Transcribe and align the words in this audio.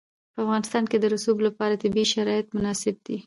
په 0.33 0.39
افغانستان 0.43 0.83
کې 0.89 0.97
د 0.99 1.05
رسوب 1.13 1.37
لپاره 1.47 1.79
طبیعي 1.83 2.07
شرایط 2.13 2.47
مناسب 2.57 2.95
دي. 3.07 3.17